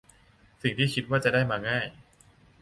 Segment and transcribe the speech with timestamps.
[0.61, 1.85] สิ่งที่คิดว่าจะได้มาง่าย